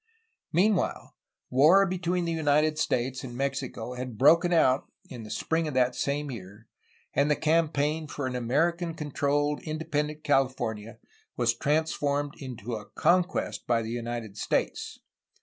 [0.51, 1.13] Meanwhile
[1.51, 5.93] war between the United States and Mexico had broken out in the spring of that
[5.93, 6.65] same year,
[7.13, 10.97] and the campaign for an American controlled independent California
[11.37, 14.97] was trans formed into a conquest by the United States.